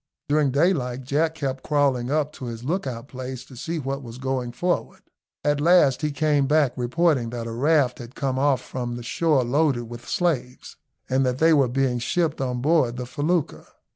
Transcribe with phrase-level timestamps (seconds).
[0.29, 4.51] During daylight Jack kept crawling up to his lookout place to see what was going
[4.51, 5.03] forward.
[5.43, 9.43] At last he came back reporting that a raft had come off from the shore
[9.43, 10.75] loaded with slaves,
[11.07, 13.67] and that they were being shipped on board the felucca.